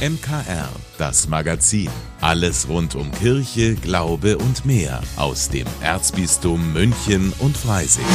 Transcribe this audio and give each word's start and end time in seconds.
MKR, 0.00 0.70
das 0.96 1.28
Magazin. 1.28 1.90
Alles 2.22 2.66
rund 2.70 2.94
um 2.94 3.12
Kirche, 3.12 3.74
Glaube 3.74 4.38
und 4.38 4.64
mehr 4.64 5.02
aus 5.18 5.50
dem 5.50 5.66
Erzbistum 5.82 6.72
München 6.72 7.34
und 7.38 7.54
Freising. 7.54 8.06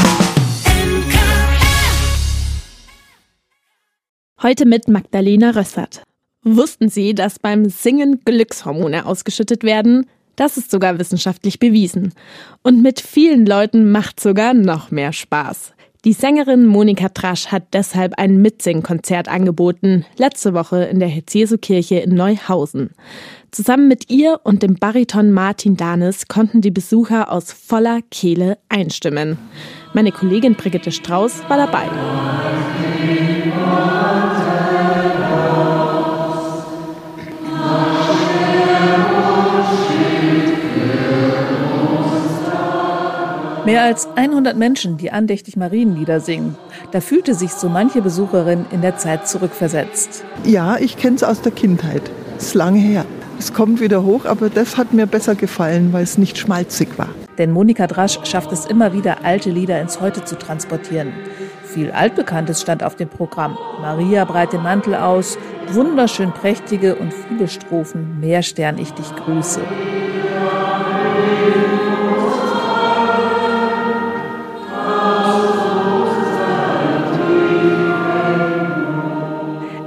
Heute 4.42 4.66
mit 4.66 4.88
Magdalena 4.88 5.52
Rössert. 5.52 6.02
Wussten 6.42 6.90
Sie, 6.90 7.14
dass 7.14 7.38
beim 7.38 7.70
Singen 7.70 8.22
Glückshormone 8.26 9.06
ausgeschüttet 9.06 9.64
werden? 9.64 10.08
Das 10.36 10.58
ist 10.58 10.72
sogar 10.72 10.98
wissenschaftlich 10.98 11.60
bewiesen. 11.60 12.14
Und 12.64 12.82
mit 12.82 13.00
vielen 13.00 13.46
Leuten 13.46 13.92
macht 13.92 14.20
sogar 14.20 14.56
noch 14.56 14.90
mehr 14.90 15.14
Spaß. 15.14 15.75
Die 16.06 16.14
Sängerin 16.14 16.68
Monika 16.68 17.10
Trasch 17.10 17.48
hat 17.48 17.74
deshalb 17.74 18.20
ein 18.20 18.40
Mitsingkonzert 18.40 19.28
angeboten, 19.28 20.06
letzte 20.18 20.54
Woche 20.54 20.84
in 20.84 21.00
der 21.00 21.08
Hetzesu-Kirche 21.08 21.96
in 21.96 22.14
Neuhausen. 22.14 22.92
Zusammen 23.50 23.88
mit 23.88 24.12
ihr 24.12 24.40
und 24.44 24.62
dem 24.62 24.76
Bariton 24.76 25.32
Martin 25.32 25.78
Danis 25.78 26.28
konnten 26.28 26.62
die 26.62 26.70
Besucher 26.70 27.32
aus 27.32 27.52
voller 27.52 28.02
Kehle 28.12 28.60
einstimmen. 28.70 29.40
Meine 29.94 30.12
Kollegin 30.12 30.54
Brigitte 30.54 30.92
Strauß 30.92 31.50
war 31.50 31.58
dabei. 31.58 31.90
Mehr 43.66 43.82
als 43.82 44.05
100 44.16 44.58
Menschen, 44.58 44.98
die 44.98 45.12
andächtig 45.12 45.58
Marienlieder 45.58 46.20
singen. 46.20 46.56
Da 46.92 47.02
fühlte 47.02 47.34
sich 47.34 47.52
so 47.52 47.70
manche 47.70 48.02
Besucherin 48.02 48.66
in 48.72 48.82
der 48.82 48.98
Zeit 48.98 49.28
zurückversetzt. 49.28 50.24
Ja, 50.46 50.78
ich 50.78 50.98
kenne 50.98 51.18
es 51.18 51.24
aus 51.24 51.42
der 51.42 51.52
Kindheit. 51.52 52.02
Ist 52.38 52.54
lange 52.54 52.80
her. 52.80 53.06
Es 53.38 53.54
kommt 53.54 53.82
wieder 53.82 54.04
hoch, 54.04 54.26
aber 54.26 54.50
das 54.50 54.78
hat 54.78 54.94
mir 54.94 55.08
besser 55.08 55.36
gefallen, 55.36 55.92
weil 55.92 56.04
es 56.04 56.18
nicht 56.18 56.38
schmalzig 56.38 56.98
war. 56.98 57.10
Denn 57.38 57.52
Monika 57.52 57.86
Drasch 57.86 58.20
schafft 58.24 58.54
es 58.54 58.66
immer 58.66 58.94
wieder, 58.94 59.26
alte 59.26 59.50
Lieder 59.50 59.82
ins 59.82 60.00
Heute 60.00 60.24
zu 60.24 60.38
transportieren. 60.38 61.12
Viel 61.64 61.92
Altbekanntes 61.92 62.62
stand 62.62 62.84
auf 62.84 62.96
dem 62.96 63.10
Programm. 63.10 63.58
Maria 63.82 64.24
breit 64.24 64.54
den 64.54 64.64
Mantel 64.64 64.96
aus, 64.96 65.38
wunderschön 65.68 66.32
prächtige 66.32 66.96
und 66.96 67.14
viele 67.14 67.50
Strophen. 67.50 68.22
Mehr 68.22 68.42
Stern 68.42 68.78
ich 68.78 68.92
dich 68.94 69.14
grüße. 69.18 69.62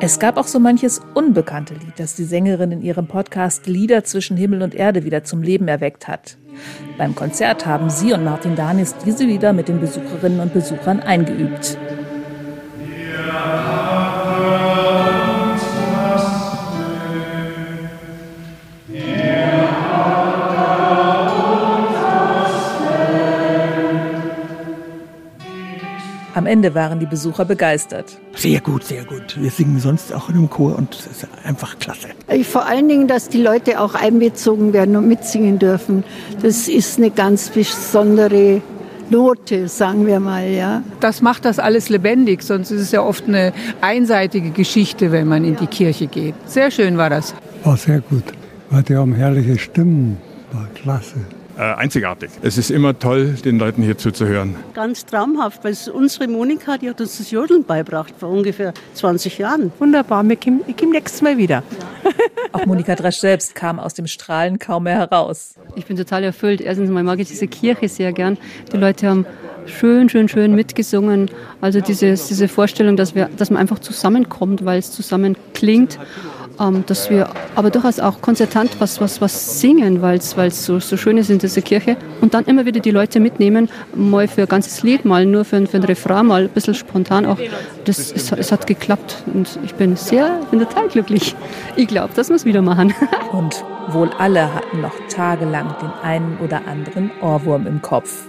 Es 0.09 0.19
gab 0.19 0.39
auch 0.39 0.47
so 0.47 0.59
manches 0.59 1.03
unbekannte 1.12 1.75
Lied, 1.75 1.92
das 1.98 2.17
die 2.17 2.25
Sängerin 2.25 2.73
in 2.73 2.81
ihrem 2.81 3.06
Podcast 3.06 3.67
Lieder 3.67 4.05
zwischen 4.05 4.39
Himmel 4.39 4.62
und 4.62 4.75
Erde 4.75 5.05
wieder 5.05 5.23
zum 5.23 5.42
Leben 5.42 5.69
erweckt 5.69 6.09
hat. 6.09 6.39
Beim 6.97 7.15
Konzert 7.15 7.67
haben 7.67 7.91
sie 7.91 8.15
und 8.15 8.25
Martin 8.25 8.56
Danis 8.56 8.95
diese 9.05 9.25
Lieder 9.25 9.53
mit 9.53 9.69
den 9.69 9.81
Besucherinnen 9.81 10.41
und 10.41 10.55
Besuchern 10.55 11.00
eingeübt. 11.00 11.77
Am 26.39 26.47
Ende 26.47 26.72
waren 26.77 27.00
die 27.00 27.06
Besucher 27.06 27.44
begeistert. 27.44 28.17
Sehr 28.36 28.61
gut, 28.61 28.84
sehr 28.84 29.05
gut. 29.05 29.36
Wir 29.41 29.50
singen 29.50 29.81
sonst 29.81 30.14
auch 30.14 30.28
in 30.28 30.36
einem 30.36 30.48
Chor 30.48 30.78
und 30.78 30.94
es 30.94 31.06
ist 31.08 31.28
einfach 31.42 31.81
klasse. 31.81 32.11
Vor 32.44 32.64
allen 32.64 32.89
Dingen, 32.89 33.08
dass 33.08 33.28
die 33.28 33.42
Leute 33.42 33.81
auch 33.81 33.97
einbezogen 33.97 34.72
werden 34.72 34.94
und 34.94 35.09
mitsingen 35.09 35.59
dürfen. 35.59 36.05
Das 36.41 36.69
ist 36.69 36.98
eine 36.98 37.11
ganz 37.11 37.48
besondere 37.48 38.62
Note, 39.10 39.66
sagen 39.66 40.06
wir 40.06 40.21
mal, 40.21 40.48
ja. 40.48 40.84
Das 41.00 41.22
macht 41.22 41.44
das 41.44 41.59
alles 41.59 41.88
lebendig, 41.88 42.44
sonst 42.44 42.71
ist 42.71 42.82
es 42.82 42.93
ja 42.93 43.03
oft 43.03 43.27
eine 43.27 43.53
einseitige 43.81 44.50
Geschichte, 44.50 45.10
wenn 45.10 45.27
man 45.27 45.44
in 45.44 45.56
die 45.56 45.66
Kirche 45.66 46.06
geht. 46.06 46.37
Sehr 46.47 46.71
schön 46.71 46.98
war 46.98 47.10
das. 47.10 47.34
War 47.65 47.77
sehr 47.77 48.00
gut. 48.00 48.22
Die 48.88 48.94
haben 48.94 49.12
herrliche 49.12 49.59
Stimmen, 49.59 50.19
war 50.53 50.69
klasse 50.77 51.16
äh, 51.59 51.63
einzigartig. 51.63 52.31
Es 52.43 52.57
ist 52.57 52.71
immer 52.71 52.99
toll, 52.99 53.35
den 53.45 53.59
Leuten 53.59 53.83
hier 53.83 53.99
zuzuhören. 53.99 54.55
Ganz 54.75 55.05
traumhaft, 55.05 55.65
weil 55.65 55.77
unsere 55.93 56.29
Monika, 56.29 56.79
die 56.79 56.89
hat 56.89 57.01
uns 57.01 57.19
das 57.19 57.31
Jodeln 57.31 57.65
beibracht 57.65 58.15
vor 58.19 58.31
ungefähr 58.31 58.73
20 58.95 59.39
Jahren. 59.39 59.73
Wunderbar, 59.79 60.25
ich 60.25 60.41
komme 60.41 60.93
nächstes 60.93 61.21
Mal 61.21 61.37
wieder. 61.37 61.63
Ja. 62.05 62.11
Auch 62.53 62.65
Monika 62.65 62.95
Drasch 62.95 63.19
selbst 63.19 63.55
kam 63.55 63.79
aus 63.79 63.95
dem 63.95 64.07
Strahlen 64.07 64.59
kaum 64.59 64.85
mehr 64.85 64.99
heraus. 64.99 65.55
Ich 65.75 65.87
bin 65.87 65.97
total 65.97 66.25
erfüllt. 66.25 66.61
Erstens 66.61 66.91
mal 66.91 67.03
mag 67.03 67.19
ich 67.19 67.29
diese 67.29 67.47
Kirche 67.47 67.89
sehr 67.89 68.13
gern. 68.13 68.39
Die 68.73 68.77
Leute 68.77 69.09
haben 69.09 69.27
schön, 69.67 70.09
schön, 70.09 70.29
schön 70.29 70.55
mitgesungen. 70.55 71.31
Also 71.61 71.81
diese, 71.81 72.13
diese 72.13 72.49
Vorstellung, 72.49 72.97
dass, 72.97 73.15
wir, 73.15 73.29
dass 73.37 73.51
man 73.51 73.61
einfach 73.61 73.81
zusammenkommt, 73.81 74.65
weil 74.65 74.79
es 74.79 74.93
zusammen 74.93 75.37
klingt 75.55 75.99
ähm, 76.61 76.85
dass 76.87 77.11
wir 77.11 77.29
aber 77.55 77.71
durchaus 77.71 78.01
auch 78.01 78.21
konzertant 78.21 78.71
was, 78.81 79.01
was, 79.01 79.21
was 79.21 79.61
singen, 79.61 80.03
weil 80.03 80.19
es 80.19 80.65
so, 80.65 80.79
so 80.79 80.97
schön 80.97 81.19
ist 81.19 81.31
in 81.31 81.39
dieser 81.39 81.63
Kirche. 81.63 81.97
Und 82.21 82.35
dann 82.35 82.45
immer 82.45 82.65
wieder 82.65 82.81
die 82.81 82.91
Leute 82.91 83.21
mitnehmen, 83.21 83.69
mal 83.95 84.29
für 84.29 84.43
ein 84.43 84.49
ganzes 84.49 84.83
Lied, 84.83 85.05
mal 85.05 85.27
nur 85.27 85.45
für, 85.45 85.67
für 85.67 85.77
ein 85.77 85.85
Refrain, 85.85 86.27
mal 86.27 86.43
ein 86.43 86.49
bisschen 86.49 86.75
spontan 86.75 87.27
auch. 87.27 87.39
Das, 87.85 88.13
es, 88.13 88.33
es 88.33 88.53
hat 88.53 88.67
geklappt 88.67 89.23
und 89.33 89.59
ich 89.65 89.75
bin 89.75 89.97
sehr, 89.97 90.41
bin 90.51 90.61
total 90.61 90.89
glücklich. 90.89 91.35
Ich 91.77 91.89
glaube, 91.89 92.15
wir 92.17 92.37
es 92.37 92.45
wieder 92.45 92.63
machen. 92.63 92.95
und 93.33 93.65
wohl 93.89 94.11
alle 94.19 94.55
hatten 94.55 94.81
noch 94.81 94.95
tagelang 95.09 95.75
den 95.81 95.91
einen 96.03 96.39
oder 96.39 96.63
anderen 96.67 97.11
Ohrwurm 97.23 97.67
im 97.67 97.81
Kopf. 97.81 98.27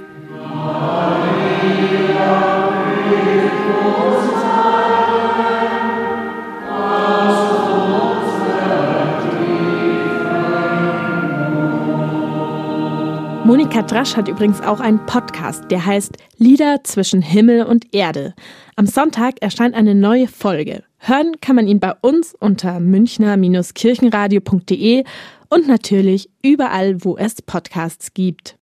Monika 13.69 13.85
Drasch 13.85 14.18
hat 14.18 14.28
übrigens 14.28 14.62
auch 14.62 14.80
einen 14.80 15.06
Podcast, 15.06 15.69
der 15.69 15.85
heißt 15.85 16.18
Lieder 16.38 16.84
zwischen 16.84 17.22
Himmel 17.22 17.62
und 17.62 17.94
Erde. 17.94 18.34
Am 18.75 18.88
Sonntag 18.88 19.44
erscheint 19.44 19.75
eine 19.75 19.94
neue 19.94 20.28
Folge. 20.28 20.81
Hören 20.97 21.40
kann 21.40 21.56
man 21.56 21.68
ihn 21.68 21.80
bei 21.80 21.94
uns 22.02 22.34
unter 22.34 22.80
münchner-kirchenradio.de 22.80 25.03
und 25.50 25.68
natürlich 25.68 26.31
überall, 26.41 27.06
wo 27.06 27.16
es 27.16 27.44
Podcasts 27.44 28.16
gibt. 28.16 28.57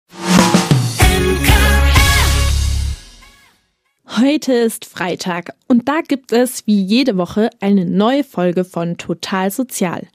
Heute 4.08 4.54
ist 4.54 4.86
Freitag 4.86 5.54
und 5.68 5.88
da 5.88 6.00
gibt 6.00 6.32
es 6.32 6.66
wie 6.66 6.82
jede 6.82 7.16
Woche 7.16 7.50
eine 7.60 7.86
neue 7.86 8.24
Folge 8.24 8.64
von 8.64 8.96
Total 8.96 9.52
Sozial. 9.52 10.08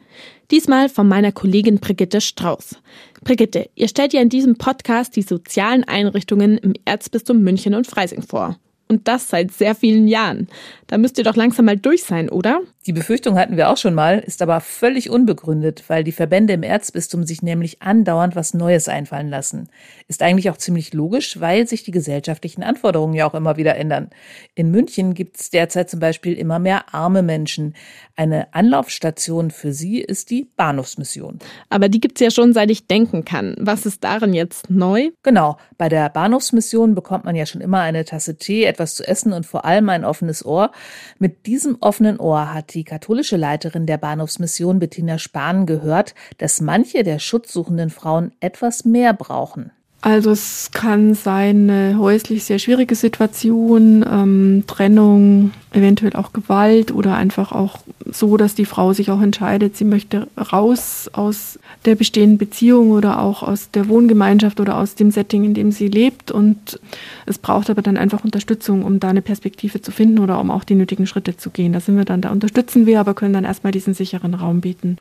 Diesmal 0.52 0.90
von 0.90 1.08
meiner 1.08 1.32
Kollegin 1.32 1.80
Brigitte 1.80 2.20
Strauß. 2.20 2.76
Brigitte, 3.24 3.70
ihr 3.76 3.88
stellt 3.88 4.12
ja 4.12 4.22
in 4.22 4.28
diesem 4.28 4.58
Podcast 4.58 5.16
die 5.16 5.22
sozialen 5.22 5.86
Einrichtungen 5.86 6.58
im 6.58 6.74
Erzbistum 6.84 7.42
München 7.42 7.74
und 7.74 7.88
Freising 7.88 8.22
vor. 8.22 8.58
Und 8.91 9.07
das 9.07 9.29
seit 9.29 9.53
sehr 9.53 9.74
vielen 9.74 10.06
Jahren. 10.09 10.50
Da 10.88 10.97
müsst 10.97 11.18
ihr 11.18 11.24
doch 11.24 11.38
langsam 11.38 11.63
mal 11.63 11.78
durch 11.78 12.03
sein, 12.03 12.28
oder? 12.28 12.59
Die 12.85 12.91
Befürchtung 12.91 13.38
hatten 13.38 13.56
wir 13.56 13.69
auch 13.69 13.78
schon 13.78 13.94
mal, 13.94 14.19
ist 14.19 14.41
aber 14.41 14.59
völlig 14.59 15.09
unbegründet, 15.09 15.85
weil 15.88 16.03
die 16.03 16.12
Verbände 16.12 16.52
im 16.52 16.63
Erzbistum 16.63 17.24
sich 17.24 17.41
nämlich 17.41 17.81
andauernd 17.81 18.35
was 18.35 18.53
Neues 18.53 18.90
einfallen 18.90 19.29
lassen. 19.29 19.69
Ist 20.09 20.24
eigentlich 20.24 20.50
auch 20.50 20.57
ziemlich 20.57 20.94
logisch, 20.94 21.40
weil 21.40 21.68
sich 21.68 21.84
die 21.84 21.91
gesellschaftlichen 21.91 22.63
Anforderungen 22.63 23.13
ja 23.13 23.29
auch 23.29 23.35
immer 23.35 23.56
wieder 23.56 23.75
ändern. 23.75 24.09
In 24.56 24.72
München 24.72 25.13
gibt 25.13 25.40
es 25.40 25.52
derzeit 25.52 25.90
zum 25.90 26.02
Beispiel 26.02 26.34
immer 26.34 26.59
mehr 26.59 26.94
arme 26.94 27.22
Menschen. 27.22 27.75
Eine 28.18 28.53
Anlaufstation 28.53 29.52
für 29.52 29.72
sie 29.72 30.02
ist 30.02 30.32
die 30.32 30.49
Bahnhofsmission. 30.58 31.40
Aber 31.70 31.87
die 31.87 32.02
gibt 32.02 32.20
es 32.20 32.26
ja 32.26 32.32
schon, 32.32 32.52
seit 32.52 32.72
ich 32.72 32.87
denken 32.87 33.23
kann. 33.23 33.55
Was 33.58 33.85
ist 33.85 34.03
darin 34.03 34.34
jetzt 34.34 34.70
neu? 34.70 35.11
Genau, 35.23 35.58
bei 35.78 35.87
der 35.87 36.09
Bahnhofsmission 36.09 36.96
bekommt 36.96 37.26
man 37.26 37.35
ja 37.35 37.46
schon 37.46 37.61
immer 37.61 37.79
eine 37.79 38.05
Tasse 38.05 38.37
Tee, 38.37 38.66
etwas 38.66 38.81
zu 38.88 39.08
essen 39.08 39.34
und 39.34 39.46
vor 39.46 39.66
allem 39.66 39.90
ein 39.90 40.06
offenes 40.06 40.46
Ohr. 40.46 40.72
Mit 41.20 41.46
diesem 41.46 41.78
offenen 41.80 42.20
Ohr 42.20 42.54
hat 42.54 42.74
die 42.74 42.84
katholische 42.84 43.38
Leiterin 43.38 43.86
der 43.86 43.98
Bahnhofsmission 43.98 44.80
Bettina 44.80 45.18
Spahn 45.18 45.66
gehört, 45.66 46.16
dass 46.38 46.62
manche 46.62 47.04
der 47.04 47.20
schutzsuchenden 47.20 47.90
Frauen 47.90 48.32
etwas 48.40 48.86
mehr 48.86 49.14
brauchen. 49.14 49.72
Also 50.03 50.32
es 50.32 50.72
kann 50.74 51.14
sein 51.14 51.70
eine 51.70 52.00
häuslich 52.00 52.44
sehr 52.44 52.58
schwierige 52.58 52.96
Situation, 52.96 54.03
ähm, 54.09 54.64
Trennung, 54.66 55.52
eventuell 55.74 56.14
auch 56.16 56.34
Gewalt 56.34 56.92
oder 56.92 57.16
einfach 57.16 57.52
auch 57.52 57.78
so, 58.12 58.36
dass 58.36 58.56
die 58.56 58.66
Frau 58.66 58.94
sich 58.94 59.12
auch 59.12 59.22
entscheidet, 59.22 59.78
sie 59.78 59.86
möchte 59.86 60.28
raus 60.52 61.08
aus 61.14 61.59
der 61.86 61.94
bestehenden 61.94 62.40
Beziehung 62.40 62.90
oder 62.92 63.22
auch 63.22 63.44
aus 63.44 63.70
der 63.70 63.90
Wohngemeinschaft 63.90 64.59
oder 64.59 64.80
aus 64.80 64.96
dem 64.96 65.12
Setting, 65.12 65.44
in 65.44 65.53
dem 65.53 65.72
sie 65.72 65.88
lebt. 65.88 66.32
Und 66.32 66.80
es 67.28 67.38
braucht 67.38 67.70
aber 67.70 67.84
dann 67.84 67.96
einfach 67.96 68.24
Unterstützung, 68.24 68.84
um 68.84 69.00
da 69.00 69.09
eine 69.09 69.22
Perspektive 69.22 69.82
zu 69.82 69.92
finden 69.92 70.18
oder 70.18 70.40
um 70.42 70.50
auch 70.50 70.64
die 70.64 70.76
nötigen 70.76 71.06
Schritte 71.06 71.38
zu 71.38 71.52
gehen. 71.52 71.74
Da 71.74 71.80
sind 71.80 71.96
wir 71.96 72.06
dann, 72.06 72.22
da 72.22 72.32
unterstützen 72.32 72.88
wir, 72.88 73.00
aber 73.00 73.14
können 73.14 73.34
dann 73.34 73.46
erstmal 73.46 73.72
diesen 73.72 73.94
sicheren 73.94 74.34
Raum 74.34 74.62
bieten. 74.62 74.97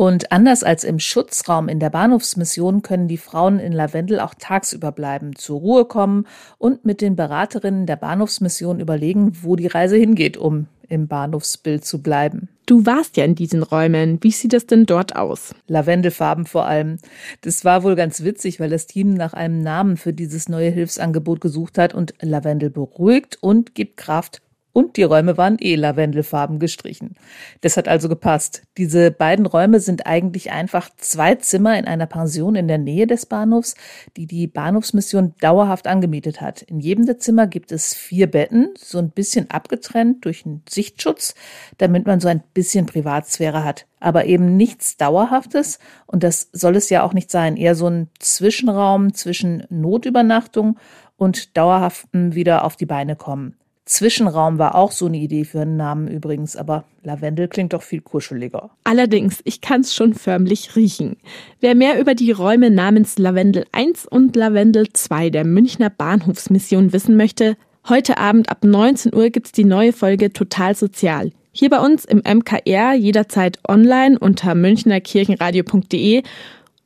Und 0.00 0.32
anders 0.32 0.64
als 0.64 0.82
im 0.82 0.98
Schutzraum 0.98 1.68
in 1.68 1.78
der 1.78 1.90
Bahnhofsmission 1.90 2.80
können 2.80 3.06
die 3.06 3.18
Frauen 3.18 3.58
in 3.58 3.70
Lavendel 3.70 4.18
auch 4.20 4.32
tagsüber 4.32 4.92
bleiben, 4.92 5.36
zur 5.36 5.60
Ruhe 5.60 5.84
kommen 5.84 6.26
und 6.56 6.86
mit 6.86 7.02
den 7.02 7.16
Beraterinnen 7.16 7.84
der 7.84 7.96
Bahnhofsmission 7.96 8.80
überlegen, 8.80 9.36
wo 9.42 9.56
die 9.56 9.66
Reise 9.66 9.98
hingeht, 9.98 10.38
um 10.38 10.68
im 10.88 11.06
Bahnhofsbild 11.06 11.84
zu 11.84 12.00
bleiben. 12.00 12.48
Du 12.64 12.86
warst 12.86 13.18
ja 13.18 13.26
in 13.26 13.34
diesen 13.34 13.62
Räumen. 13.62 14.16
Wie 14.22 14.30
sieht 14.30 14.54
es 14.54 14.66
denn 14.66 14.86
dort 14.86 15.16
aus? 15.16 15.54
Lavendelfarben 15.66 16.46
vor 16.46 16.64
allem. 16.64 16.96
Das 17.42 17.66
war 17.66 17.82
wohl 17.82 17.94
ganz 17.94 18.24
witzig, 18.24 18.58
weil 18.58 18.70
das 18.70 18.86
Team 18.86 19.12
nach 19.12 19.34
einem 19.34 19.60
Namen 19.60 19.98
für 19.98 20.14
dieses 20.14 20.48
neue 20.48 20.70
Hilfsangebot 20.70 21.42
gesucht 21.42 21.76
hat 21.76 21.92
und 21.92 22.14
Lavendel 22.22 22.70
beruhigt 22.70 23.36
und 23.42 23.74
gibt 23.74 23.98
Kraft 23.98 24.40
und 24.72 24.96
die 24.96 25.02
Räume 25.02 25.36
waren 25.36 25.56
eh 25.60 25.74
lavendelfarben 25.74 26.58
gestrichen. 26.58 27.16
Das 27.60 27.76
hat 27.76 27.88
also 27.88 28.08
gepasst. 28.08 28.62
Diese 28.76 29.10
beiden 29.10 29.46
Räume 29.46 29.80
sind 29.80 30.06
eigentlich 30.06 30.50
einfach 30.52 30.90
zwei 30.96 31.34
Zimmer 31.34 31.78
in 31.78 31.86
einer 31.86 32.06
Pension 32.06 32.54
in 32.54 32.68
der 32.68 32.78
Nähe 32.78 33.06
des 33.06 33.26
Bahnhofs, 33.26 33.74
die 34.16 34.26
die 34.26 34.46
Bahnhofsmission 34.46 35.34
dauerhaft 35.40 35.86
angemietet 35.86 36.40
hat. 36.40 36.62
In 36.62 36.80
jedem 36.80 37.06
der 37.06 37.18
Zimmer 37.18 37.46
gibt 37.46 37.72
es 37.72 37.94
vier 37.94 38.30
Betten, 38.30 38.74
so 38.78 38.98
ein 38.98 39.10
bisschen 39.10 39.50
abgetrennt 39.50 40.24
durch 40.24 40.46
einen 40.46 40.62
Sichtschutz, 40.68 41.34
damit 41.78 42.06
man 42.06 42.20
so 42.20 42.28
ein 42.28 42.42
bisschen 42.54 42.86
Privatsphäre 42.86 43.64
hat. 43.64 43.86
Aber 43.98 44.24
eben 44.24 44.56
nichts 44.56 44.96
Dauerhaftes 44.96 45.78
und 46.06 46.22
das 46.22 46.48
soll 46.52 46.76
es 46.76 46.88
ja 46.90 47.02
auch 47.02 47.12
nicht 47.12 47.30
sein. 47.30 47.56
Eher 47.56 47.74
so 47.74 47.86
ein 47.86 48.08
Zwischenraum 48.18 49.14
zwischen 49.14 49.64
Notübernachtung 49.68 50.78
und 51.16 51.56
dauerhaftem 51.56 52.34
wieder 52.34 52.64
auf 52.64 52.76
die 52.76 52.86
Beine 52.86 53.14
kommen. 53.14 53.59
Zwischenraum 53.90 54.58
war 54.58 54.76
auch 54.76 54.92
so 54.92 55.06
eine 55.06 55.16
Idee 55.16 55.44
für 55.44 55.62
einen 55.62 55.76
Namen 55.76 56.06
übrigens, 56.06 56.54
aber 56.54 56.84
Lavendel 57.02 57.48
klingt 57.48 57.72
doch 57.72 57.82
viel 57.82 58.00
kuscheliger. 58.00 58.70
Allerdings, 58.84 59.40
ich 59.42 59.60
kann 59.60 59.80
es 59.80 59.96
schon 59.96 60.14
förmlich 60.14 60.76
riechen. 60.76 61.16
Wer 61.58 61.74
mehr 61.74 62.00
über 62.00 62.14
die 62.14 62.30
Räume 62.30 62.70
namens 62.70 63.18
Lavendel 63.18 63.64
1 63.72 64.06
und 64.06 64.36
Lavendel 64.36 64.92
2 64.92 65.30
der 65.30 65.44
Münchner 65.44 65.90
Bahnhofsmission 65.90 66.92
wissen 66.92 67.16
möchte, 67.16 67.56
heute 67.88 68.18
Abend 68.18 68.48
ab 68.48 68.62
19 68.62 69.12
Uhr 69.12 69.30
gibt's 69.30 69.50
die 69.50 69.64
neue 69.64 69.92
Folge 69.92 70.32
Total 70.32 70.76
Sozial. 70.76 71.32
Hier 71.50 71.68
bei 71.68 71.80
uns 71.80 72.04
im 72.04 72.18
MKR 72.18 72.94
jederzeit 72.94 73.58
online 73.66 74.16
unter 74.20 74.54
münchnerkirchenradio.de 74.54 76.22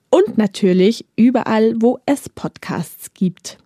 und 0.08 0.38
natürlich 0.38 1.04
überall, 1.16 1.74
wo 1.80 1.98
es 2.06 2.30
Podcasts 2.30 3.12
gibt. 3.12 3.58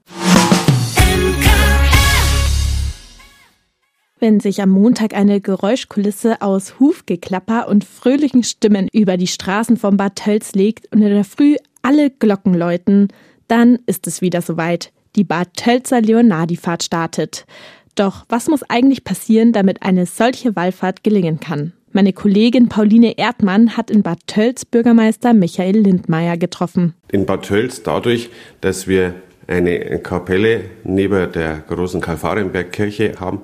Wenn 4.20 4.40
sich 4.40 4.60
am 4.60 4.70
Montag 4.70 5.14
eine 5.14 5.40
Geräuschkulisse 5.40 6.42
aus 6.42 6.80
Hufgeklapper 6.80 7.68
und 7.68 7.84
fröhlichen 7.84 8.42
Stimmen 8.42 8.88
über 8.92 9.16
die 9.16 9.28
Straßen 9.28 9.76
von 9.76 9.96
Bad 9.96 10.16
Tölz 10.16 10.54
legt 10.54 10.92
und 10.92 11.02
in 11.02 11.10
der 11.10 11.24
Früh 11.24 11.54
alle 11.82 12.10
Glocken 12.10 12.54
läuten, 12.54 13.08
dann 13.46 13.78
ist 13.86 14.08
es 14.08 14.20
wieder 14.20 14.42
soweit. 14.42 14.90
Die 15.14 15.22
Bad 15.22 15.54
Tölzer 15.54 16.00
Leonardifahrt 16.00 16.82
startet. 16.82 17.46
Doch 17.94 18.24
was 18.28 18.48
muss 18.48 18.64
eigentlich 18.68 19.04
passieren, 19.04 19.52
damit 19.52 19.82
eine 19.82 20.04
solche 20.04 20.56
Wallfahrt 20.56 21.04
gelingen 21.04 21.38
kann? 21.38 21.72
Meine 21.92 22.12
Kollegin 22.12 22.68
Pauline 22.68 23.16
Erdmann 23.18 23.76
hat 23.76 23.88
in 23.88 24.02
Bad 24.02 24.26
Tölz 24.26 24.64
Bürgermeister 24.64 25.32
Michael 25.32 25.78
Lindmeier 25.78 26.36
getroffen. 26.36 26.94
In 27.12 27.24
Bad 27.24 27.46
Tölz 27.46 27.84
dadurch, 27.84 28.30
dass 28.60 28.88
wir 28.88 29.14
eine 29.46 29.98
Kapelle 30.00 30.64
neben 30.84 31.32
der 31.32 31.64
großen 31.66 32.00
Kalvarienbergkirche 32.00 33.14
haben, 33.18 33.40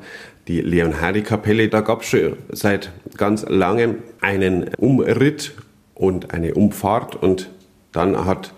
die 0.49 0.61
Leonhardi-Kapelle. 0.61 1.69
Da 1.69 1.81
gab 1.81 2.03
es 2.03 2.09
schon 2.09 2.37
seit 2.51 2.91
ganz 3.17 3.45
langem 3.49 4.03
einen 4.21 4.71
Umritt 4.77 5.53
und 5.95 6.33
eine 6.33 6.55
Umfahrt 6.55 7.17
und 7.17 7.51
dann 7.93 8.25
hat 8.25 8.53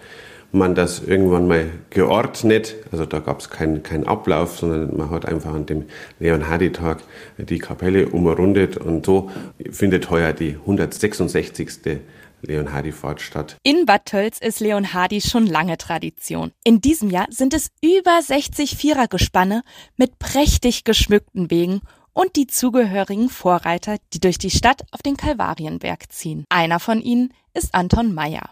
man 0.53 0.75
das 0.75 1.03
irgendwann 1.03 1.47
mal 1.47 1.67
geordnet. 1.91 2.77
Also 2.91 3.05
da 3.05 3.19
gab 3.19 3.41
es 3.41 3.51
keinen 3.51 3.83
kein 3.83 4.07
Ablauf, 4.07 4.59
sondern 4.59 4.97
man 4.97 5.11
hat 5.11 5.27
einfach 5.27 5.53
an 5.55 5.67
dem 5.67 5.85
Leonhardi-Tag 6.19 6.99
die 7.39 7.59
Kapelle 7.59 8.09
umrundet 8.09 8.77
und 8.77 9.05
so 9.05 9.31
findet 9.71 10.11
heuer 10.11 10.33
die 10.33 10.57
166. 10.61 12.01
Leonhardi-Fahrt 12.43 13.21
statt. 13.21 13.57
In 13.63 13.87
Bad 13.87 14.07
Tölz 14.07 14.39
ist 14.39 14.61
Leonhardi 14.61 15.21
schon 15.21 15.47
lange 15.47 15.79
Tradition. 15.79 16.53
In 16.65 16.81
diesem 16.81 17.11
Jahr 17.11 17.27
sind 17.31 17.55
es 17.55 17.71
über 17.83 18.21
60 18.21 18.77
Vierergespanne 18.77 19.63
mit 19.97 20.19
prächtig 20.19 20.85
geschmückten 20.85 21.51
Wegen 21.51 21.81
und 22.13 22.37
die 22.37 22.47
zugehörigen 22.47 23.29
Vorreiter, 23.29 23.97
die 24.13 24.21
durch 24.21 24.39
die 24.39 24.51
Stadt 24.51 24.85
auf 24.91 25.03
den 25.03 25.17
Kalvarienberg 25.17 26.11
ziehen. 26.11 26.45
Einer 26.49 26.81
von 26.81 27.01
ihnen 27.01 27.33
ist 27.53 27.75
Anton 27.75 28.15
Meyer. 28.15 28.51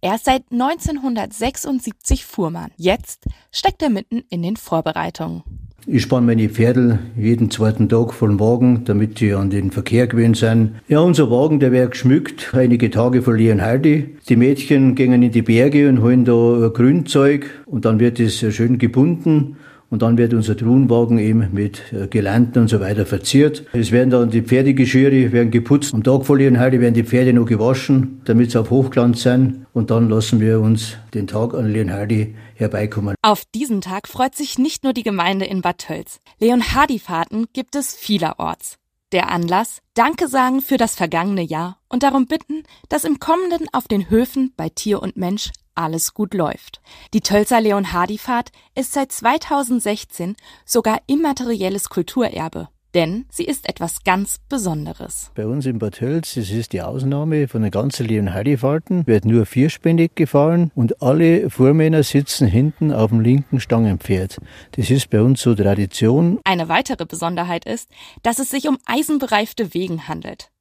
Er 0.00 0.16
ist 0.16 0.26
seit 0.26 0.44
1976 0.52 2.24
Fuhrmann. 2.24 2.72
Jetzt 2.76 3.24
steckt 3.50 3.82
er 3.82 3.90
mitten 3.90 4.22
in 4.28 4.42
den 4.42 4.56
Vorbereitungen. 4.56 5.61
Ich 5.84 6.02
spanne 6.02 6.26
meine 6.26 6.48
Pferde 6.48 7.00
jeden 7.16 7.50
zweiten 7.50 7.88
Tag 7.88 8.14
voll 8.14 8.38
Wagen, 8.38 8.84
damit 8.84 9.18
sie 9.18 9.34
an 9.34 9.50
den 9.50 9.72
Verkehr 9.72 10.06
gewöhnt 10.06 10.36
sind. 10.36 10.76
Ja, 10.86 11.00
unser 11.00 11.28
Wagen, 11.28 11.58
der 11.58 11.72
wird 11.72 11.90
geschmückt, 11.90 12.52
einige 12.54 12.88
Tage 12.88 13.20
vor 13.20 13.34
Leonhardi. 13.34 14.14
Die 14.28 14.36
Mädchen 14.36 14.94
gehen 14.94 15.20
in 15.20 15.32
die 15.32 15.42
Berge 15.42 15.88
und 15.88 16.00
holen 16.00 16.24
da 16.24 16.70
Grünzeug 16.72 17.46
und 17.66 17.84
dann 17.84 17.98
wird 17.98 18.20
es 18.20 18.38
schön 18.54 18.78
gebunden 18.78 19.56
und 19.92 20.00
dann 20.00 20.16
wird 20.16 20.32
unser 20.32 20.56
Truhenwagen 20.56 21.18
eben 21.18 21.50
mit 21.52 21.92
äh, 21.92 22.06
Gelanden 22.06 22.60
und 22.60 22.68
so 22.68 22.80
weiter 22.80 23.04
verziert. 23.04 23.66
Es 23.74 23.92
werden 23.92 24.08
dann 24.08 24.30
die 24.30 24.40
Pferdegeschirre 24.40 25.32
werden 25.32 25.50
geputzt. 25.50 25.92
Am 25.92 26.02
Tag 26.02 26.24
vor 26.24 26.38
Leonhardi 26.38 26.80
werden 26.80 26.94
die 26.94 27.04
Pferde 27.04 27.34
noch 27.34 27.44
gewaschen, 27.44 28.22
damit 28.24 28.50
sie 28.50 28.58
auf 28.58 28.70
Hochglanz 28.70 29.22
sind. 29.22 29.66
Und 29.74 29.90
dann 29.90 30.08
lassen 30.08 30.40
wir 30.40 30.60
uns 30.60 30.96
den 31.12 31.26
Tag 31.26 31.52
an 31.52 31.70
Leonhardi 31.70 32.34
herbeikommen. 32.54 33.14
Auf 33.20 33.44
diesen 33.54 33.82
Tag 33.82 34.08
freut 34.08 34.34
sich 34.34 34.58
nicht 34.58 34.82
nur 34.82 34.94
die 34.94 35.02
Gemeinde 35.02 35.44
in 35.44 35.60
Bad 35.60 35.76
Tölz. 35.76 36.20
Leonhardi-Fahrten 36.40 37.48
gibt 37.52 37.76
es 37.76 37.94
vielerorts. 37.94 38.76
Der 39.12 39.30
Anlass, 39.30 39.82
Danke 39.92 40.26
sagen 40.26 40.62
für 40.62 40.78
das 40.78 40.94
vergangene 40.94 41.42
Jahr 41.42 41.76
und 41.90 42.02
darum 42.02 42.26
bitten, 42.26 42.62
dass 42.88 43.04
im 43.04 43.18
kommenden 43.18 43.66
auf 43.72 43.86
den 43.88 44.08
Höfen 44.08 44.54
bei 44.56 44.70
Tier 44.70 45.02
und 45.02 45.18
Mensch 45.18 45.50
alles 45.74 46.14
gut 46.14 46.34
läuft. 46.34 46.80
Die 47.14 47.20
Tölzer 47.20 47.60
Leonhardi-Fahrt 47.60 48.50
ist 48.74 48.92
seit 48.92 49.12
2016 49.12 50.36
sogar 50.64 51.00
immaterielles 51.06 51.88
Kulturerbe. 51.88 52.68
Denn 52.94 53.24
sie 53.30 53.44
ist 53.44 53.68
etwas 53.68 54.04
ganz 54.04 54.38
Besonderes. 54.50 55.30
Bei 55.34 55.46
uns 55.46 55.64
in 55.64 55.78
Bad 55.78 55.94
Tölz, 55.94 56.34
das 56.34 56.50
ist 56.50 56.74
die 56.74 56.82
Ausnahme 56.82 57.48
von 57.48 57.62
den 57.62 57.70
ganzen 57.70 58.06
Leonhardi-Fahrten, 58.06 59.06
wird 59.06 59.24
nur 59.24 59.46
vierspändig 59.46 60.14
gefahren 60.14 60.70
und 60.74 61.00
alle 61.00 61.48
Vormänner 61.48 62.02
sitzen 62.02 62.46
hinten 62.46 62.92
auf 62.92 63.10
dem 63.10 63.20
linken 63.20 63.60
Stangenpferd. 63.60 64.38
Das 64.72 64.90
ist 64.90 65.08
bei 65.08 65.22
uns 65.22 65.40
so 65.40 65.54
Tradition. 65.54 66.38
Eine 66.44 66.68
weitere 66.68 67.06
Besonderheit 67.06 67.64
ist, 67.64 67.88
dass 68.22 68.38
es 68.38 68.50
sich 68.50 68.68
um 68.68 68.76
eisenbereifte 68.84 69.72
Wegen 69.72 70.06
handelt. 70.06 70.51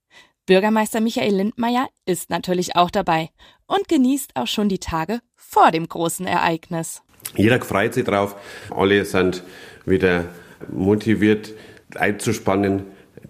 Bürgermeister 0.45 1.01
Michael 1.01 1.35
Lindmeier 1.35 1.89
ist 2.05 2.29
natürlich 2.29 2.75
auch 2.75 2.89
dabei 2.89 3.29
und 3.67 3.87
genießt 3.87 4.31
auch 4.35 4.47
schon 4.47 4.69
die 4.69 4.79
Tage 4.79 5.19
vor 5.35 5.71
dem 5.71 5.87
großen 5.87 6.25
Ereignis. 6.25 7.03
Jeder 7.35 7.61
freut 7.61 7.93
sich 7.93 8.05
drauf. 8.05 8.35
Alle 8.69 9.05
sind 9.05 9.43
wieder 9.85 10.25
motiviert 10.71 11.53
einzuspannen, 11.95 12.83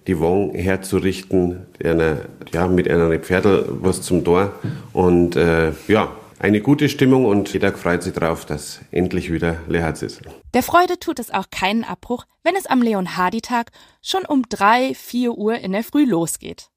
die 0.07 0.19
Wagen 0.19 0.55
herzurichten, 0.55 1.65
einer, 1.83 2.21
ja, 2.53 2.67
mit 2.67 2.89
einer 2.89 3.17
Pferdel 3.19 3.65
was 3.69 4.01
zum 4.01 4.23
Tor 4.23 4.53
und 4.93 5.35
äh, 5.35 5.73
ja, 5.87 6.15
eine 6.39 6.61
gute 6.61 6.89
Stimmung 6.89 7.25
und 7.25 7.53
jeder 7.53 7.71
freut 7.73 8.01
sich 8.01 8.13
drauf, 8.13 8.45
dass 8.45 8.79
endlich 8.89 9.31
wieder 9.31 9.57
Lehrherz 9.67 10.01
ist. 10.01 10.21
Der 10.55 10.63
Freude 10.63 10.97
tut 10.97 11.19
es 11.19 11.29
auch 11.29 11.51
keinen 11.51 11.83
Abbruch, 11.83 12.25
wenn 12.43 12.55
es 12.55 12.65
am 12.65 12.81
Leon-Hardy-Tag 12.81 13.71
schon 14.01 14.25
um 14.25 14.43
drei, 14.49 14.95
vier 14.95 15.33
Uhr 15.33 15.59
in 15.59 15.71
der 15.71 15.83
Früh 15.83 16.03
losgeht. 16.03 16.70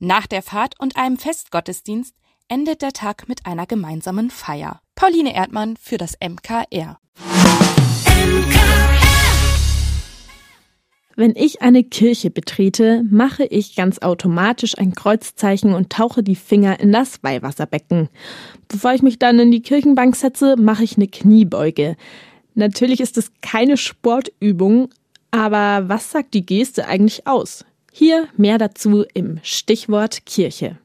Nach 0.00 0.28
der 0.28 0.42
Fahrt 0.42 0.74
und 0.78 0.96
einem 0.96 1.16
Festgottesdienst 1.16 2.14
endet 2.46 2.82
der 2.82 2.92
Tag 2.92 3.28
mit 3.28 3.46
einer 3.46 3.66
gemeinsamen 3.66 4.30
Feier. 4.30 4.80
Pauline 4.94 5.34
Erdmann 5.34 5.76
für 5.76 5.98
das 5.98 6.16
MKR. 6.20 7.00
Wenn 11.16 11.34
ich 11.34 11.62
eine 11.62 11.82
Kirche 11.82 12.30
betrete, 12.30 13.02
mache 13.10 13.44
ich 13.44 13.74
ganz 13.74 13.98
automatisch 13.98 14.78
ein 14.78 14.94
Kreuzzeichen 14.94 15.74
und 15.74 15.90
tauche 15.90 16.22
die 16.22 16.36
Finger 16.36 16.78
in 16.78 16.92
das 16.92 17.24
Weihwasserbecken. 17.24 18.08
Bevor 18.68 18.92
ich 18.92 19.02
mich 19.02 19.18
dann 19.18 19.40
in 19.40 19.50
die 19.50 19.62
Kirchenbank 19.62 20.14
setze, 20.14 20.54
mache 20.56 20.84
ich 20.84 20.96
eine 20.96 21.08
Kniebeuge. 21.08 21.96
Natürlich 22.54 23.00
ist 23.00 23.18
es 23.18 23.32
keine 23.42 23.76
Sportübung, 23.76 24.90
aber 25.32 25.88
was 25.88 26.12
sagt 26.12 26.34
die 26.34 26.46
Geste 26.46 26.86
eigentlich 26.86 27.26
aus? 27.26 27.64
Hier 28.00 28.28
mehr 28.36 28.58
dazu 28.58 29.04
im 29.12 29.40
Stichwort 29.42 30.24
Kirche. 30.24 30.78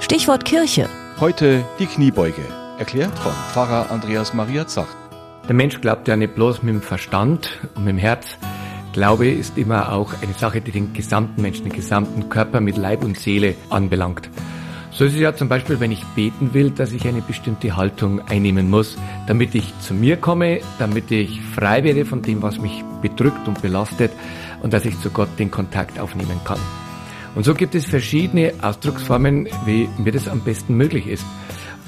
Stichwort 0.00 0.44
Kirche. 0.44 0.88
Heute 1.20 1.64
die 1.78 1.86
Kniebeuge, 1.86 2.42
erklärt 2.76 3.16
von 3.16 3.30
Pfarrer 3.52 3.92
Andreas 3.92 4.34
Maria 4.34 4.66
Zach. 4.66 4.88
Der 5.46 5.54
Mensch 5.54 5.80
glaubt 5.80 6.08
ja 6.08 6.16
nicht 6.16 6.34
bloß 6.34 6.64
mit 6.64 6.74
dem 6.74 6.82
Verstand 6.82 7.60
und 7.76 7.84
mit 7.84 7.92
dem 7.92 7.98
Herz. 7.98 8.38
Glaube 8.92 9.28
ist 9.28 9.56
immer 9.56 9.92
auch 9.92 10.12
eine 10.20 10.34
Sache, 10.34 10.60
die 10.60 10.72
den 10.72 10.92
gesamten 10.92 11.42
Menschen, 11.42 11.62
den 11.62 11.72
gesamten 11.72 12.28
Körper 12.28 12.60
mit 12.60 12.76
Leib 12.76 13.04
und 13.04 13.16
Seele 13.16 13.54
anbelangt. 13.70 14.28
So 14.90 15.04
ist 15.04 15.12
es 15.12 15.20
ja 15.20 15.36
zum 15.36 15.50
Beispiel, 15.50 15.78
wenn 15.78 15.92
ich 15.92 16.02
beten 16.16 16.54
will, 16.54 16.70
dass 16.70 16.90
ich 16.90 17.06
eine 17.06 17.20
bestimmte 17.20 17.76
Haltung 17.76 18.20
einnehmen 18.28 18.70
muss, 18.70 18.96
damit 19.26 19.54
ich 19.54 19.78
zu 19.78 19.92
mir 19.92 20.16
komme, 20.16 20.60
damit 20.78 21.10
ich 21.10 21.40
frei 21.42 21.84
werde 21.84 22.06
von 22.06 22.22
dem, 22.22 22.40
was 22.40 22.58
mich 22.58 22.82
bedrückt 23.02 23.46
und 23.46 23.60
belastet 23.60 24.10
und 24.62 24.72
dass 24.72 24.84
ich 24.84 24.98
zu 25.00 25.10
Gott 25.10 25.28
den 25.38 25.50
Kontakt 25.50 25.98
aufnehmen 25.98 26.40
kann. 26.44 26.58
Und 27.34 27.44
so 27.44 27.54
gibt 27.54 27.74
es 27.74 27.84
verschiedene 27.84 28.54
Ausdrucksformen, 28.62 29.48
wie 29.66 29.88
mir 29.98 30.12
das 30.12 30.26
am 30.26 30.40
besten 30.40 30.74
möglich 30.76 31.06
ist. 31.06 31.24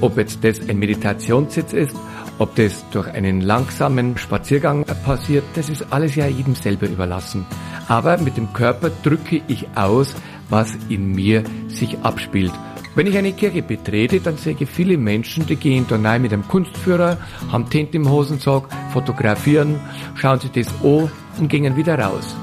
Ob 0.00 0.16
jetzt 0.16 0.44
das 0.44 0.60
ein 0.68 0.78
Meditationssitz 0.78 1.72
ist, 1.72 1.96
ob 2.38 2.54
das 2.54 2.84
durch 2.90 3.08
einen 3.08 3.40
langsamen 3.40 4.16
Spaziergang 4.16 4.84
passiert, 5.04 5.44
das 5.54 5.68
ist 5.68 5.86
alles 5.90 6.14
ja 6.14 6.26
jedem 6.26 6.54
selber 6.54 6.86
überlassen. 6.86 7.46
Aber 7.88 8.18
mit 8.18 8.36
dem 8.36 8.52
Körper 8.52 8.90
drücke 9.02 9.40
ich 9.48 9.66
aus, 9.74 10.14
was 10.50 10.76
in 10.88 11.12
mir 11.12 11.42
sich 11.68 11.98
abspielt. 12.02 12.52
Wenn 12.94 13.06
ich 13.06 13.16
eine 13.16 13.32
Kirche 13.32 13.62
betrete, 13.62 14.20
dann 14.20 14.36
sehe 14.36 14.56
ich 14.58 14.68
viele 14.68 14.98
Menschen, 14.98 15.46
die 15.46 15.56
gehen 15.56 15.86
da 15.88 15.96
rein 15.96 16.22
mit 16.22 16.32
einem 16.32 16.46
Kunstführer, 16.46 17.16
haben 17.50 17.70
Tint 17.70 17.94
im 17.94 18.10
Hosensack, 18.10 18.64
fotografieren, 18.92 19.80
schauen 20.14 20.40
sich 20.40 20.50
das 20.50 20.68
an 20.82 21.10
und 21.38 21.48
gehen 21.48 21.76
wieder 21.76 21.98
raus. 21.98 22.36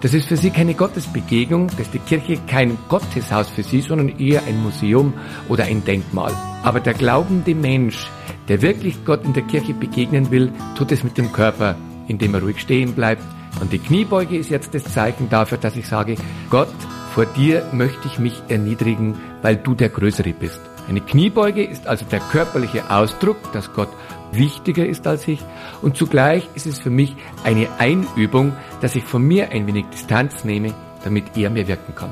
Das 0.00 0.14
ist 0.14 0.28
für 0.28 0.36
sie 0.38 0.48
keine 0.48 0.72
Gottesbegegnung, 0.72 1.66
das 1.66 1.80
ist 1.80 1.94
die 1.94 1.98
Kirche 1.98 2.38
kein 2.46 2.78
Gotteshaus 2.88 3.50
für 3.50 3.62
sie, 3.62 3.82
sondern 3.82 4.18
eher 4.18 4.42
ein 4.44 4.62
Museum 4.62 5.12
oder 5.50 5.64
ein 5.64 5.84
Denkmal. 5.84 6.32
Aber 6.62 6.80
der 6.80 6.94
glaubende 6.94 7.54
Mensch, 7.54 8.08
der 8.48 8.62
wirklich 8.62 9.04
Gott 9.04 9.24
in 9.26 9.34
der 9.34 9.42
Kirche 9.42 9.74
begegnen 9.74 10.30
will, 10.30 10.52
tut 10.74 10.90
es 10.90 11.04
mit 11.04 11.18
dem 11.18 11.30
Körper, 11.32 11.76
indem 12.08 12.32
er 12.32 12.40
ruhig 12.40 12.60
stehen 12.60 12.94
bleibt. 12.94 13.22
Und 13.60 13.74
die 13.74 13.78
Kniebeuge 13.78 14.38
ist 14.38 14.48
jetzt 14.48 14.74
das 14.74 14.84
Zeichen 14.84 15.28
dafür, 15.28 15.58
dass 15.58 15.76
ich 15.76 15.86
sage, 15.86 16.14
Gott, 16.48 16.72
vor 17.14 17.26
dir 17.26 17.66
möchte 17.72 18.06
ich 18.06 18.18
mich 18.18 18.42
erniedrigen, 18.48 19.16
weil 19.42 19.56
du 19.56 19.74
der 19.74 19.90
Größere 19.90 20.32
bist. 20.32 20.60
Eine 20.88 21.02
Kniebeuge 21.02 21.62
ist 21.62 21.86
also 21.86 22.06
der 22.06 22.20
körperliche 22.20 22.90
Ausdruck, 22.90 23.52
dass 23.52 23.72
Gott 23.74 23.90
wichtiger 24.32 24.86
ist 24.86 25.06
als 25.06 25.26
ich 25.28 25.40
und 25.82 25.96
zugleich 25.96 26.48
ist 26.54 26.66
es 26.66 26.78
für 26.78 26.90
mich 26.90 27.16
eine 27.44 27.68
Einübung, 27.78 28.52
dass 28.80 28.96
ich 28.96 29.04
von 29.04 29.22
mir 29.22 29.50
ein 29.50 29.66
wenig 29.66 29.86
Distanz 29.92 30.44
nehme, 30.44 30.74
damit 31.04 31.36
er 31.36 31.50
mir 31.50 31.66
wirken 31.68 31.94
kann. 31.94 32.10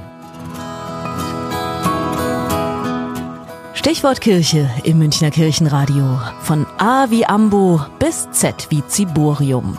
Stichwort 3.75 4.21
Kirche 4.21 4.69
im 4.85 4.99
Münchner 4.99 5.31
Kirchenradio. 5.31 6.21
Von 6.43 6.67
A 6.79 7.07
wie 7.11 7.25
Ambo 7.25 7.81
bis 7.99 8.29
Z 8.33 8.67
wie 8.71 8.87
Ziborium. 8.87 9.79